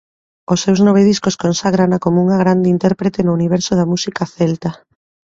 Os 0.53 0.59
seus 0.63 0.79
nove 0.87 1.01
discos 1.09 1.39
conságrana 1.43 1.97
como 2.05 2.17
unha 2.25 2.41
grande 2.43 2.71
intérprete 2.75 3.19
no 3.23 3.35
universo 3.39 3.71
da 3.75 3.89
música 3.91 4.23
celta. 4.35 4.71